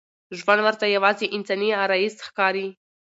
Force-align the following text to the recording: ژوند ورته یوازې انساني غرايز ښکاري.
ژوند 0.37 0.61
ورته 0.63 0.85
یوازې 0.95 1.25
انساني 1.35 1.69
غرايز 1.79 2.15
ښکاري. 2.27 2.67